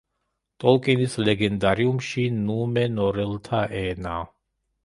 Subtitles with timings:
[0.63, 4.19] ტოლკინის ლეგენდარიუმში ნუმენორელთა ენა.